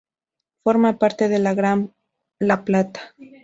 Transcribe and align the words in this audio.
Forma 0.63 0.97
parte 0.97 1.27
del 1.29 1.43
Gran 1.53 1.93
La 2.39 2.65
Plata. 2.65 3.13